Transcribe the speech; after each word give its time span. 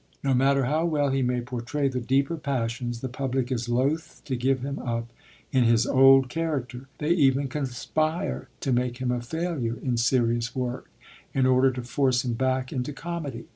No 0.23 0.33
matter 0.33 0.65
how 0.65 0.83
well 0.83 1.09
he 1.11 1.21
may 1.21 1.41
portray 1.41 1.87
the 1.87 1.99
deeper 1.99 2.35
passions, 2.35 3.01
the 3.01 3.07
public 3.07 3.51
is 3.51 3.69
loath 3.69 4.23
to 4.25 4.35
give 4.35 4.61
him 4.61 4.79
up 4.79 5.11
in 5.51 5.65
his 5.65 5.85
old 5.85 6.27
character; 6.27 6.87
they 6.97 7.11
even 7.11 7.47
conspire 7.47 8.49
to 8.61 8.73
make 8.73 8.97
him 8.97 9.11
a 9.11 9.21
failure 9.21 9.77
in 9.83 9.97
serious 9.97 10.55
work, 10.55 10.89
in 11.35 11.45
order 11.45 11.69
to 11.73 11.83
force 11.83 12.25
him 12.25 12.33
back 12.33 12.73
into 12.73 12.91
comedy. 12.93 13.45